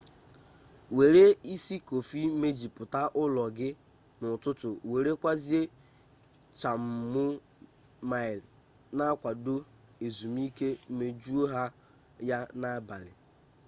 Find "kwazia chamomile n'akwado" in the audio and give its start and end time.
5.21-9.55